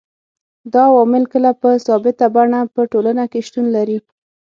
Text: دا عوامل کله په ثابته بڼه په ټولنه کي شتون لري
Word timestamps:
دا 0.73 0.81
عوامل 0.91 1.23
کله 1.33 1.51
په 1.61 1.69
ثابته 1.85 2.25
بڼه 2.35 2.59
په 2.75 2.81
ټولنه 2.91 3.23
کي 3.31 3.39
شتون 3.47 3.65
لري 3.75 3.97